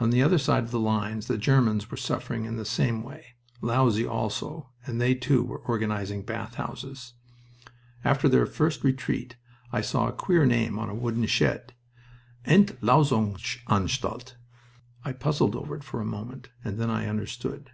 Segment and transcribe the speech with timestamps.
[0.00, 3.36] On the other side of the lines the Germans were suffering in the same way,
[3.60, 7.12] lousy also, and they, too, were organizing bath houses.
[8.02, 9.36] After their first retreat
[9.72, 11.72] I saw a queer name on a wooden shed:
[12.46, 14.34] Entlausunganstalt.
[15.04, 17.70] I puzzled over it a moment, and then understood.